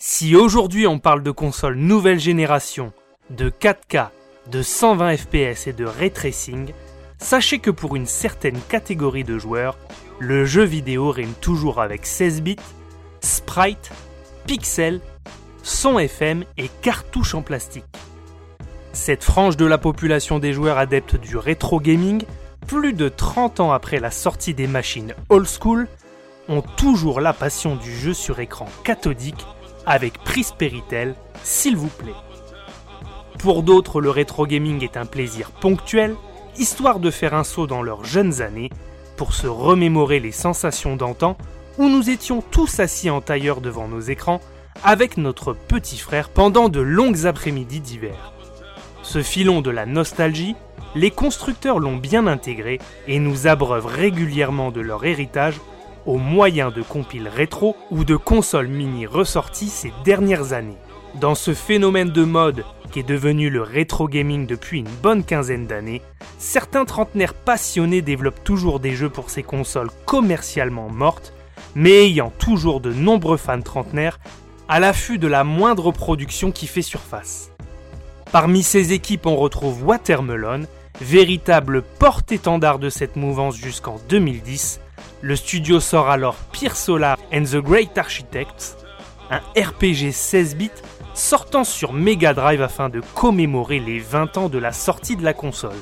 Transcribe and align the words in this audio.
Si 0.00 0.36
aujourd'hui 0.36 0.86
on 0.86 1.00
parle 1.00 1.24
de 1.24 1.32
consoles 1.32 1.74
nouvelle 1.74 2.20
génération, 2.20 2.92
de 3.30 3.50
4K, 3.50 4.10
de 4.48 4.62
120 4.62 5.16
fps 5.16 5.66
et 5.66 5.72
de 5.72 5.84
ray 5.84 6.12
tracing, 6.12 6.72
sachez 7.18 7.58
que 7.58 7.72
pour 7.72 7.96
une 7.96 8.06
certaine 8.06 8.60
catégorie 8.68 9.24
de 9.24 9.38
joueurs, 9.38 9.76
le 10.20 10.44
jeu 10.44 10.62
vidéo 10.62 11.10
rime 11.10 11.32
toujours 11.40 11.80
avec 11.80 12.06
16 12.06 12.42
bits, 12.42 12.56
sprite, 13.20 13.90
pixels, 14.46 15.00
son 15.64 15.98
FM 15.98 16.44
et 16.56 16.70
cartouches 16.80 17.34
en 17.34 17.42
plastique. 17.42 17.84
Cette 18.92 19.24
frange 19.24 19.56
de 19.56 19.66
la 19.66 19.78
population 19.78 20.38
des 20.38 20.52
joueurs 20.52 20.78
adeptes 20.78 21.16
du 21.16 21.36
rétro 21.36 21.80
gaming, 21.80 22.22
plus 22.68 22.92
de 22.92 23.08
30 23.08 23.58
ans 23.58 23.72
après 23.72 23.98
la 23.98 24.12
sortie 24.12 24.54
des 24.54 24.68
machines 24.68 25.14
old 25.28 25.48
school, 25.48 25.88
ont 26.48 26.62
toujours 26.62 27.20
la 27.20 27.32
passion 27.32 27.74
du 27.74 27.92
jeu 27.92 28.14
sur 28.14 28.38
écran 28.38 28.66
cathodique 28.84 29.44
avec 29.88 30.18
prise 30.18 30.52
Péritel, 30.52 31.14
s'il 31.42 31.76
vous 31.76 31.88
plaît. 31.88 32.12
Pour 33.38 33.62
d'autres, 33.62 34.00
le 34.00 34.10
rétro 34.10 34.46
gaming 34.46 34.84
est 34.84 34.96
un 34.96 35.06
plaisir 35.06 35.50
ponctuel, 35.50 36.14
histoire 36.58 36.98
de 36.98 37.10
faire 37.10 37.34
un 37.34 37.44
saut 37.44 37.66
dans 37.66 37.82
leurs 37.82 38.04
jeunes 38.04 38.42
années, 38.42 38.70
pour 39.16 39.32
se 39.32 39.46
remémorer 39.46 40.20
les 40.20 40.32
sensations 40.32 40.94
d'antan 40.94 41.36
où 41.78 41.88
nous 41.88 42.10
étions 42.10 42.42
tous 42.42 42.80
assis 42.80 43.08
en 43.08 43.20
tailleur 43.20 43.60
devant 43.60 43.88
nos 43.88 44.00
écrans 44.00 44.40
avec 44.84 45.16
notre 45.16 45.54
petit 45.54 45.98
frère 45.98 46.28
pendant 46.28 46.68
de 46.68 46.80
longues 46.80 47.26
après-midi 47.26 47.80
d'hiver. 47.80 48.32
Ce 49.02 49.22
filon 49.22 49.62
de 49.62 49.70
la 49.70 49.86
nostalgie, 49.86 50.54
les 50.94 51.10
constructeurs 51.10 51.78
l'ont 51.78 51.96
bien 51.96 52.26
intégré 52.26 52.78
et 53.06 53.18
nous 53.18 53.46
abreuvent 53.46 53.86
régulièrement 53.86 54.70
de 54.70 54.80
leur 54.80 55.04
héritage 55.04 55.54
au 56.08 56.16
moyen 56.16 56.70
de 56.70 56.80
compiles 56.80 57.28
rétro 57.28 57.76
ou 57.90 58.02
de 58.02 58.16
consoles 58.16 58.68
mini 58.68 59.04
ressorties 59.06 59.68
ces 59.68 59.92
dernières 60.04 60.54
années. 60.54 60.78
Dans 61.20 61.34
ce 61.34 61.52
phénomène 61.52 62.08
de 62.08 62.24
mode 62.24 62.64
qui 62.90 63.00
est 63.00 63.08
devenu 63.08 63.50
le 63.50 63.60
rétro 63.60 64.08
gaming 64.08 64.46
depuis 64.46 64.78
une 64.78 64.88
bonne 65.02 65.22
quinzaine 65.22 65.66
d'années, 65.66 66.00
certains 66.38 66.86
trentenaires 66.86 67.34
passionnés 67.34 68.00
développent 68.00 68.42
toujours 68.42 68.80
des 68.80 68.92
jeux 68.92 69.10
pour 69.10 69.28
ces 69.28 69.42
consoles 69.42 69.90
commercialement 70.06 70.88
mortes, 70.88 71.34
mais 71.74 72.06
ayant 72.06 72.32
toujours 72.38 72.80
de 72.80 72.90
nombreux 72.90 73.36
fans 73.36 73.60
trentenaires 73.60 74.18
à 74.66 74.80
l'affût 74.80 75.18
de 75.18 75.28
la 75.28 75.44
moindre 75.44 75.92
production 75.92 76.52
qui 76.52 76.66
fait 76.66 76.80
surface. 76.80 77.50
Parmi 78.32 78.62
ces 78.62 78.94
équipes, 78.94 79.26
on 79.26 79.36
retrouve 79.36 79.84
Watermelon, 79.84 80.62
véritable 81.02 81.82
porte-étendard 81.82 82.78
de 82.78 82.88
cette 82.88 83.16
mouvance 83.16 83.56
jusqu'en 83.56 83.98
2010, 84.08 84.80
le 85.20 85.36
studio 85.36 85.80
sort 85.80 86.10
alors 86.10 86.36
Pierre 86.52 86.76
Solar 86.76 87.18
and 87.32 87.44
the 87.44 87.56
Great 87.56 87.98
Architects, 87.98 88.76
un 89.30 89.40
RPG 89.60 90.12
16 90.12 90.56
bits 90.56 90.70
sortant 91.14 91.64
sur 91.64 91.92
Mega 91.92 92.34
Drive 92.34 92.62
afin 92.62 92.88
de 92.88 93.00
commémorer 93.14 93.80
les 93.80 93.98
20 93.98 94.36
ans 94.36 94.48
de 94.48 94.58
la 94.58 94.72
sortie 94.72 95.16
de 95.16 95.24
la 95.24 95.34
console. 95.34 95.76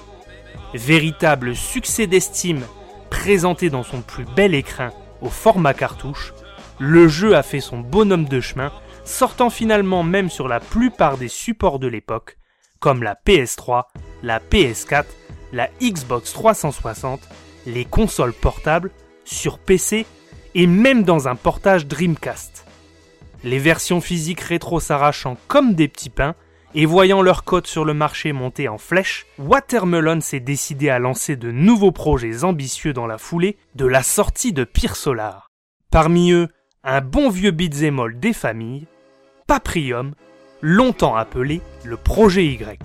Véritable 0.75 1.55
succès 1.55 2.07
d'estime 2.07 2.63
présenté 3.11 3.71
dans 3.71 3.83
son 3.83 4.01
plus 4.01 4.25
bel 4.25 4.55
écrin 4.55 4.91
au 5.21 5.29
format 5.29 5.75
cartouche, 5.75 6.33
le 6.79 7.09
jeu 7.09 7.37
a 7.37 7.43
fait 7.43 7.61
son 7.61 7.79
bonhomme 7.79 8.27
de 8.27 8.41
chemin, 8.41 8.73
sortant 9.05 9.51
finalement 9.51 10.03
même 10.03 10.31
sur 10.31 10.49
la 10.49 10.61
plupart 10.61 11.17
des 11.17 11.29
supports 11.29 11.79
de 11.79 11.87
l'époque, 11.87 12.39
comme 12.81 13.03
la 13.03 13.15
PS3, 13.27 13.85
la 14.23 14.41
PS4, 14.41 15.05
la 15.53 15.69
Xbox 15.81 16.33
360, 16.33 17.21
les 17.67 17.85
consoles 17.85 18.33
portables 18.33 18.91
sur 19.27 19.59
PC 19.59 20.07
et 20.55 20.67
même 20.67 21.03
dans 21.03 21.29
un 21.29 21.35
portage 21.35 21.87
Dreamcast. 21.87 22.65
Les 23.45 23.59
versions 23.59 24.01
physiques 24.01 24.41
rétro 24.41 24.81
s'arrachant 24.81 25.37
comme 25.47 25.75
des 25.75 25.89
petits 25.89 26.11
pains 26.11 26.35
et 26.75 26.87
voyant 26.87 27.23
leur 27.23 27.45
cote 27.45 27.67
sur 27.67 27.85
le 27.85 27.95
marché 27.95 28.33
monter 28.33 28.69
en 28.69 28.79
flèche, 28.79 29.27
Watermelon 29.39 30.21
s'est 30.21 30.41
décidé 30.41 30.89
à 30.89 30.99
lancer 30.99 31.37
de 31.37 31.51
nouveaux 31.51 31.93
projets 31.93 32.45
ambitieux 32.45 32.93
dans 32.93 33.07
la 33.07 33.19
foulée 33.19 33.57
de 33.75 33.87
la 33.87 34.03
sortie 34.03 34.53
de 34.53 34.65
Pire 34.65 34.97
Solar. 34.97 35.51
Parmi 35.91 36.33
eux, 36.33 36.49
un 36.85 37.01
bon 37.01 37.31
vieux 37.31 37.51
beat'em 37.51 37.99
all 38.01 38.19
des 38.19 38.33
familles, 38.33 38.87
Paprium, 39.47 40.15
longtemps 40.61 41.17
appelé 41.17 41.61
le 41.85 41.97
Projet 41.97 42.47
Y. 42.47 42.81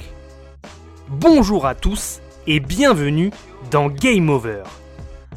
Bonjour 1.10 1.66
à 1.66 1.76
tous 1.76 2.22
et 2.48 2.60
bienvenue 2.60 3.32
dans 3.72 3.90
Game 3.90 4.30
Over. 4.30 4.64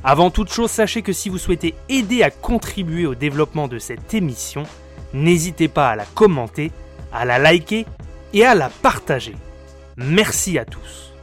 Avant 0.06 0.31
toute 0.31 0.53
chose, 0.53 0.70
sachez 0.70 1.00
que 1.00 1.15
si 1.15 1.31
vous 1.31 1.38
souhaitez 1.38 1.75
aider 1.88 2.22
à 2.22 2.31
contribuer 2.31 3.06
au 3.06 3.15
développement 3.15 3.69
de 3.69 3.78
cette 3.78 4.12
émission, 4.12 4.65
n'hésitez 5.15 5.66
pas 5.66 5.88
à 5.88 5.97
la 5.97 6.04
commenter, 6.04 6.72
à 7.10 7.25
la 7.25 7.38
liker 7.38 7.87
et 8.34 8.44
à 8.44 8.54
la 8.54 8.69
partager. 8.69 9.34
Merci 9.97 10.59
à 10.59 10.66
tous. 10.66 11.15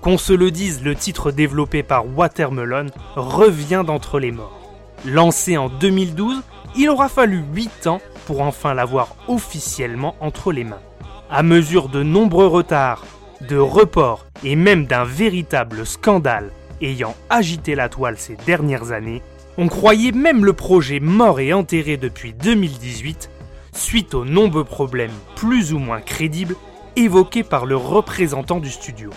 Qu'on 0.00 0.16
se 0.16 0.32
le 0.32 0.52
dise, 0.52 0.84
le 0.84 0.94
titre 0.94 1.32
développé 1.32 1.82
par 1.82 2.06
Watermelon 2.16 2.86
revient 3.16 3.82
d'entre 3.84 4.20
les 4.20 4.30
morts. 4.30 4.60
Lancé 5.04 5.56
en 5.56 5.68
2012, 5.68 6.40
il 6.76 6.88
aura 6.88 7.08
fallu 7.08 7.42
8 7.52 7.88
ans 7.88 8.00
pour 8.26 8.42
enfin 8.42 8.74
l'avoir 8.74 9.16
officiellement 9.26 10.14
entre 10.20 10.52
les 10.52 10.62
mains. 10.62 10.78
À 11.32 11.42
mesure 11.42 11.88
de 11.88 12.04
nombreux 12.04 12.46
retards, 12.46 13.04
de 13.48 13.56
reports 13.56 14.26
et 14.44 14.54
même 14.54 14.86
d'un 14.86 15.04
véritable 15.04 15.84
scandale 15.84 16.52
ayant 16.82 17.14
agité 17.28 17.74
la 17.74 17.88
toile 17.88 18.18
ces 18.18 18.36
dernières 18.46 18.92
années, 18.92 19.22
on 19.58 19.68
croyait 19.68 20.12
même 20.12 20.44
le 20.44 20.52
projet 20.52 21.00
mort 21.00 21.40
et 21.40 21.52
enterré 21.52 21.96
depuis 21.96 22.32
2018 22.32 23.30
suite 23.72 24.14
aux 24.14 24.24
nombreux 24.24 24.64
problèmes 24.64 25.12
plus 25.36 25.72
ou 25.72 25.78
moins 25.78 26.00
crédibles 26.00 26.56
évoqués 26.96 27.44
par 27.44 27.66
le 27.66 27.76
représentant 27.76 28.60
du 28.60 28.70
studio. 28.70 29.10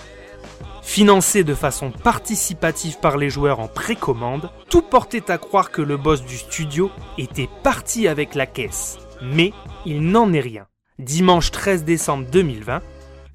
Financé 0.82 1.44
de 1.44 1.56
façon 1.56 1.92
participative 1.92 3.00
par 3.00 3.18
les 3.18 3.30
joueurs 3.30 3.60
en 3.60 3.68
précommande, 3.68 4.52
tout 4.70 4.82
portait 4.82 5.32
à 5.32 5.38
croire 5.38 5.72
que 5.72 5.82
le 5.82 5.98
boss 5.98 6.24
du 6.24 6.38
studio 6.38 6.92
était 7.18 7.50
parti 7.64 8.08
avec 8.08 8.36
la 8.36 8.46
caisse. 8.46 8.98
Mais 9.22 9.54
il 9.86 10.02
n'en 10.02 10.34
est 10.34 10.42
rien. 10.42 10.68
Dimanche 11.00 11.52
13 11.52 11.86
décembre 11.86 12.28
2020, 12.32 12.82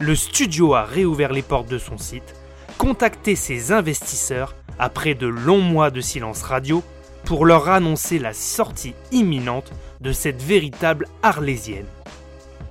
le 0.00 0.14
studio 0.14 0.74
a 0.74 0.84
réouvert 0.84 1.32
les 1.32 1.42
portes 1.42 1.68
de 1.68 1.78
son 1.78 1.98
site 1.98 2.34
contacter 2.78 3.34
ses 3.34 3.72
investisseurs 3.72 4.54
après 4.78 5.14
de 5.14 5.26
longs 5.26 5.60
mois 5.60 5.90
de 5.90 6.00
silence 6.00 6.42
radio 6.42 6.82
pour 7.24 7.44
leur 7.44 7.68
annoncer 7.68 8.18
la 8.18 8.32
sortie 8.32 8.94
imminente 9.10 9.72
de 10.00 10.12
cette 10.12 10.40
véritable 10.40 11.08
arlésienne. 11.22 11.86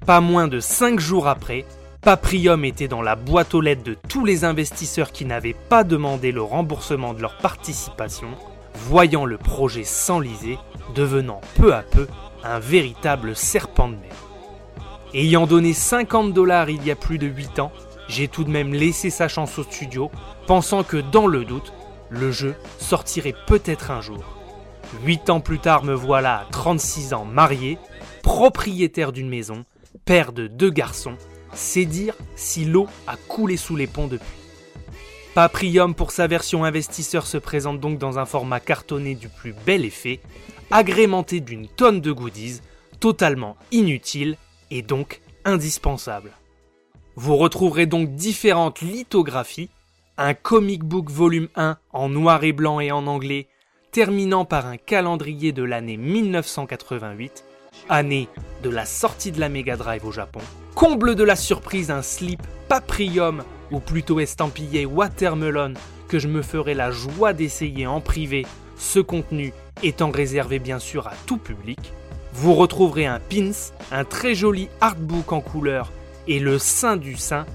Pas 0.05 0.21
moins 0.21 0.47
de 0.47 0.61
5 0.61 0.99
jours 0.99 1.27
après, 1.27 1.65
Paprium 2.01 2.63
était 2.63 2.87
dans 2.87 3.01
la 3.01 3.17
boîte 3.17 3.53
aux 3.53 3.59
lettres 3.59 3.83
de 3.83 3.97
tous 4.07 4.23
les 4.23 4.45
investisseurs 4.45 5.11
qui 5.11 5.25
n'avaient 5.25 5.57
pas 5.67 5.83
demandé 5.83 6.31
le 6.31 6.41
remboursement 6.41 7.13
de 7.13 7.21
leur 7.21 7.37
participation, 7.37 8.29
voyant 8.87 9.25
le 9.25 9.37
projet 9.37 9.83
s'enliser, 9.83 10.57
devenant 10.95 11.41
peu 11.55 11.75
à 11.75 11.81
peu 11.81 12.07
un 12.43 12.59
véritable 12.59 13.35
serpent 13.35 13.89
de 13.89 13.95
mer. 13.95 14.15
Ayant 15.13 15.47
donné 15.47 15.73
50 15.73 16.33
dollars 16.33 16.69
il 16.69 16.85
y 16.85 16.91
a 16.91 16.95
plus 16.95 17.17
de 17.17 17.27
8 17.27 17.59
ans, 17.59 17.73
j'ai 18.07 18.27
tout 18.27 18.43
de 18.43 18.49
même 18.49 18.73
laissé 18.73 19.09
sa 19.09 19.27
chance 19.27 19.57
au 19.59 19.63
studio, 19.63 20.11
pensant 20.45 20.83
que 20.83 20.97
dans 20.97 21.27
le 21.27 21.45
doute, 21.45 21.73
le 22.09 22.31
jeu 22.31 22.55
sortirait 22.79 23.35
peut-être 23.47 23.91
un 23.91 24.01
jour. 24.01 24.23
Huit 25.03 25.29
ans 25.29 25.41
plus 25.41 25.59
tard, 25.59 25.83
me 25.83 25.93
voilà 25.93 26.39
à 26.39 26.45
36 26.51 27.13
ans 27.13 27.25
marié, 27.25 27.77
propriétaire 28.23 29.11
d'une 29.11 29.29
maison, 29.29 29.65
père 30.05 30.31
de 30.31 30.47
deux 30.47 30.69
garçons. 30.69 31.15
C'est 31.53 31.85
dire 31.85 32.15
si 32.35 32.65
l'eau 32.65 32.87
a 33.07 33.15
coulé 33.27 33.57
sous 33.57 33.75
les 33.75 33.87
ponts 33.87 34.07
depuis. 34.07 34.25
Paprium 35.33 35.93
pour 35.93 36.11
sa 36.11 36.27
version 36.27 36.63
investisseur 36.63 37.27
se 37.27 37.37
présente 37.37 37.79
donc 37.79 37.99
dans 37.99 38.17
un 38.17 38.25
format 38.25 38.59
cartonné 38.59 39.13
du 39.13 39.29
plus 39.29 39.53
bel 39.65 39.85
effet, 39.85 40.19
agrémenté 40.71 41.41
d'une 41.41 41.67
tonne 41.67 42.01
de 42.01 42.11
goodies, 42.11 42.61
totalement 42.99 43.55
inutile 43.71 44.37
et 44.71 44.81
donc 44.81 45.21
indispensable. 45.45 46.31
Vous 47.19 47.35
retrouverez 47.35 47.87
donc 47.87 48.13
différentes 48.13 48.81
lithographies, 48.81 49.71
un 50.19 50.35
comic 50.35 50.83
book 50.83 51.09
volume 51.09 51.47
1 51.55 51.79
en 51.91 52.09
noir 52.09 52.43
et 52.43 52.51
blanc 52.51 52.79
et 52.79 52.91
en 52.91 53.07
anglais, 53.07 53.47
terminant 53.91 54.45
par 54.45 54.67
un 54.67 54.77
calendrier 54.77 55.51
de 55.51 55.63
l'année 55.63 55.97
1988, 55.97 57.43
année 57.89 58.29
de 58.61 58.69
la 58.69 58.85
sortie 58.85 59.31
de 59.31 59.39
la 59.39 59.49
Mega 59.49 59.77
Drive 59.77 60.05
au 60.05 60.11
Japon. 60.11 60.41
Comble 60.75 61.15
de 61.15 61.23
la 61.23 61.35
surprise, 61.35 61.89
un 61.89 62.03
slip 62.03 62.43
Paprium, 62.69 63.43
ou 63.71 63.79
plutôt 63.79 64.19
estampillé 64.19 64.85
Watermelon, 64.85 65.73
que 66.07 66.19
je 66.19 66.27
me 66.27 66.43
ferai 66.43 66.75
la 66.75 66.91
joie 66.91 67.33
d'essayer 67.33 67.87
en 67.87 67.99
privé, 67.99 68.45
ce 68.77 68.99
contenu 68.99 69.53
étant 69.81 70.11
réservé 70.11 70.59
bien 70.59 70.77
sûr 70.77 71.07
à 71.07 71.13
tout 71.25 71.37
public. 71.37 71.79
Vous 72.33 72.53
retrouverez 72.53 73.07
un 73.07 73.19
pins, 73.19 73.71
un 73.91 74.03
très 74.03 74.35
joli 74.35 74.69
artbook 74.81 75.31
en 75.31 75.41
couleur 75.41 75.91
et 76.27 76.39
le 76.39 76.59
sein 76.59 76.97
du 76.97 77.15
sein, 77.15 77.45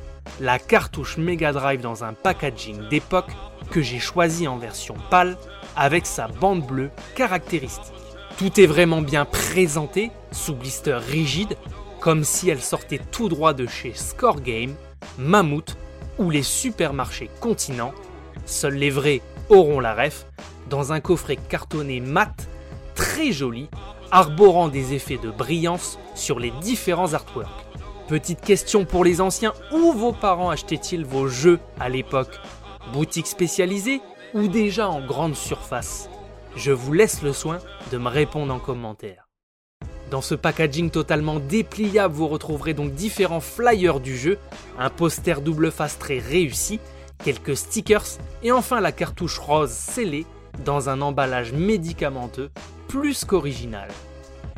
la 0.40 0.58
cartouche 0.58 1.19
Mega 1.19 1.52
Drive 1.52 1.80
dans 1.80 2.04
un 2.04 2.14
packaging 2.14 2.88
d'époque 2.88 3.30
que 3.70 3.82
j'ai 3.82 3.98
choisi 3.98 4.48
en 4.48 4.56
version 4.56 4.94
pâle 5.10 5.36
avec 5.76 6.06
sa 6.06 6.28
bande 6.28 6.66
bleue 6.66 6.90
caractéristique. 7.14 7.92
Tout 8.38 8.60
est 8.60 8.66
vraiment 8.66 9.02
bien 9.02 9.24
présenté, 9.24 10.10
sous 10.30 10.54
blister 10.54 10.94
rigide, 10.94 11.56
comme 12.00 12.24
si 12.24 12.50
elle 12.50 12.62
sortait 12.62 13.00
tout 13.10 13.28
droit 13.28 13.52
de 13.52 13.66
chez 13.66 13.92
Score 13.94 14.40
Game, 14.40 14.74
Mammouth 15.19 15.76
ou 16.19 16.30
les 16.30 16.42
supermarchés 16.42 17.30
continents. 17.40 17.94
Seuls 18.46 18.74
les 18.74 18.90
vrais 18.90 19.20
auront 19.48 19.80
la 19.80 19.94
ref, 19.94 20.26
dans 20.69 20.92
un 20.92 21.00
coffret 21.00 21.36
cartonné 21.36 22.00
mat, 22.00 22.48
très 22.94 23.32
joli, 23.32 23.69
arborant 24.10 24.69
des 24.69 24.94
effets 24.94 25.19
de 25.19 25.30
brillance 25.30 25.98
sur 26.14 26.38
les 26.38 26.50
différents 26.62 27.14
artworks. 27.14 27.48
Petite 28.08 28.40
question 28.40 28.84
pour 28.84 29.04
les 29.04 29.20
anciens, 29.20 29.54
où 29.70 29.93
vos 29.93 30.12
parents 30.12 30.50
achetaient-ils 30.50 31.04
vos 31.04 31.28
jeux 31.28 31.60
à 31.78 31.88
l'époque? 31.88 32.40
Boutique 32.93 33.28
spécialisée 33.28 34.00
ou 34.34 34.49
déjà 34.49 34.88
en 34.88 35.06
grande 35.06 35.37
surface? 35.37 36.10
Je 36.56 36.72
vous 36.72 36.93
laisse 36.93 37.22
le 37.22 37.32
soin 37.32 37.60
de 37.93 37.99
me 37.99 38.08
répondre 38.08 38.52
en 38.52 38.58
commentaire. 38.58 39.28
Dans 40.10 40.20
ce 40.20 40.34
packaging 40.34 40.90
totalement 40.90 41.38
dépliable, 41.38 42.12
vous 42.12 42.26
retrouverez 42.26 42.75
donc 42.75 42.93
différents 42.93 43.40
flyers 43.40 44.00
du 44.00 44.16
jeu, 44.16 44.37
un 44.78 44.90
poster 44.90 45.40
double 45.40 45.70
face 45.70 45.98
très 45.98 46.19
réussi, 46.19 46.81
quelques 47.25 47.56
stickers 47.56 48.19
et 48.43 48.50
enfin 48.50 48.81
la 48.81 48.93
cartouche 48.93 49.38
rose 49.38 49.70
scellée 49.70 50.26
dans 50.64 50.88
un 50.88 51.00
emballage 51.00 51.52
médicamenteux 51.52 52.50
plus 52.88 53.25
qu'original. 53.25 53.88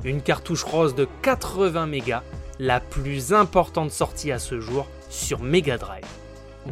Une 0.03 0.23
cartouche 0.23 0.65
rose 0.65 0.95
de 0.95 1.07
80 1.23 1.87
mégas, 1.87 2.23
la 2.59 2.81
plus 2.81 3.33
importante 3.33 3.91
sortie 3.91 4.33
à 4.33 4.39
ce 4.39 4.61
jour 4.61 4.87
sur 5.09 5.41
Mega 5.41 5.79
Drive. 5.79 6.05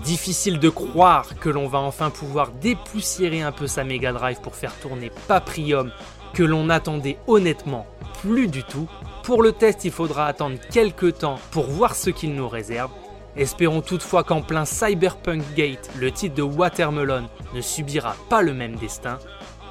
Difficile 0.05 0.59
de 0.59 0.69
croire 0.69 1.39
que 1.39 1.51
l'on 1.51 1.69
va 1.69 1.79
enfin 1.79 2.11
pouvoir 2.11 2.51
dépoussiérer 2.53 3.43
un 3.43 3.53
peu 3.53 3.67
sa 3.67 3.85
Mega 3.85 4.13
Drive 4.13 4.41
pour 4.41 4.55
faire 4.55 4.75
tourner 4.81 5.11
Paprium 5.29 5.93
que 6.33 6.43
l'on 6.43 6.71
attendait 6.71 7.19
honnêtement 7.27 7.87
plus 8.23 8.49
du 8.49 8.63
tout. 8.63 8.89
Pour 9.23 9.43
le 9.43 9.53
test, 9.53 9.85
il 9.85 9.91
faudra 9.93 10.27
attendre 10.27 10.59
quelques 10.73 11.19
temps 11.19 11.39
pour 11.51 11.67
voir 11.67 11.95
ce 11.95 12.11
qu'il 12.11 12.35
nous 12.35 12.49
réserve. 12.49 12.91
Espérons 13.37 13.81
toutefois 13.81 14.25
qu'en 14.25 14.43
plein 14.43 14.65
Cyberpunk 14.65 15.43
Gate, 15.55 15.91
le 15.99 16.11
titre 16.11 16.35
de 16.35 16.43
Watermelon 16.43 17.29
ne 17.55 17.61
subira 17.61 18.15
pas 18.29 18.43
le 18.43 18.53
même 18.55 18.77
destin. 18.77 19.19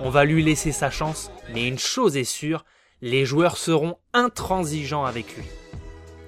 On 0.02 0.10
va 0.10 0.26
lui 0.26 0.44
laisser 0.44 0.72
sa 0.72 0.90
chance, 0.90 1.32
mais 1.54 1.68
une 1.68 1.78
chose 1.80 2.18
est 2.18 2.24
sûre, 2.24 2.66
les 3.02 3.26
joueurs 3.26 3.58
seront 3.58 3.98
intransigeants 4.14 5.06
avec 5.06 5.36
lui. 5.38 5.46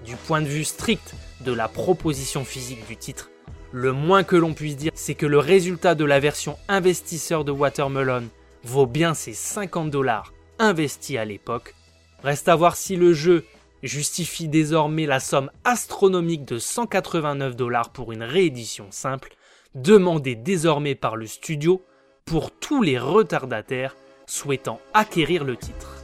Du 0.06 0.16
point 0.16 0.42
de 0.42 0.48
vue 0.48 0.64
strict 0.64 1.16
de 1.42 1.54
la 1.54 1.68
proposition 1.68 2.44
physique 2.44 2.86
du 2.88 2.98
titre, 2.98 3.30
le 3.72 3.92
moins 3.92 4.24
que 4.24 4.36
l'on 4.36 4.54
puisse 4.54 4.76
dire, 4.76 4.92
c'est 4.96 5.16
que 5.16 5.26
le 5.26 5.40
résultat 5.40 5.96
de 5.96 6.06
la 6.06 6.20
version 6.20 6.58
investisseur 6.68 7.46
de 7.46 7.52
Watermelon 7.52 8.30
vaut 8.64 8.86
bien 8.86 9.14
ses 9.14 9.34
50 9.34 9.90
dollars 9.90 10.34
investis 10.60 11.18
à 11.18 11.26
l'époque. 11.26 11.74
Reste 12.22 12.50
à 12.50 12.56
voir 12.56 12.76
si 12.76 12.96
le 12.96 13.14
jeu 13.14 13.46
justifie 13.82 14.48
désormais 14.48 15.06
la 15.06 15.20
somme 15.20 15.52
astronomique 15.64 16.46
de 16.46 16.60
189 16.60 17.56
dollars 17.56 17.90
pour 17.90 18.12
une 18.12 18.24
réédition 18.24 18.88
simple, 18.92 19.36
demandée 19.76 20.36
désormais 20.36 20.96
par 20.96 21.16
le 21.16 21.28
studio 21.28 21.84
pour 22.26 22.52
tous 22.52 22.82
les 22.82 22.98
retardataires 22.98 23.96
souhaitant 24.28 24.80
acquérir 24.94 25.44
le 25.44 25.58
titre. 25.58 26.03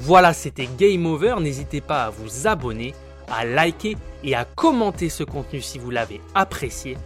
Voilà, 0.00 0.32
c'était 0.32 0.68
Game 0.78 1.06
Over, 1.06 1.36
n'hésitez 1.40 1.80
pas 1.80 2.04
à 2.04 2.10
vous 2.10 2.46
abonner 2.46 2.94
à 3.30 3.44
liker 3.44 3.96
et 4.22 4.34
à 4.34 4.44
commenter 4.44 5.08
ce 5.08 5.24
contenu 5.24 5.60
si 5.60 5.78
vous 5.78 5.90
l'avez 5.90 6.20
apprécié. 6.34 6.96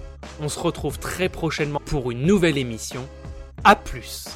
On 0.41 0.49
se 0.49 0.61
retrouve 0.61 0.99
très 0.99 1.29
prochainement 1.29 1.81
pour 1.87 2.11
une 2.11 2.27
nouvelle 2.27 2.59
émission. 2.59 3.09
A 3.65 3.77
plus 3.77 4.27